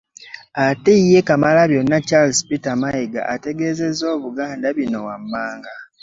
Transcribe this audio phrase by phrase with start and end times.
[0.67, 5.71] Ate ye Kamalabyonna Charles Peter Mayiga ategeezezza Obuganda bino wammanga